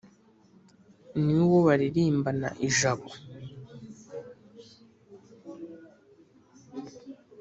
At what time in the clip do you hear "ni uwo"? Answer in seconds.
1.23-1.57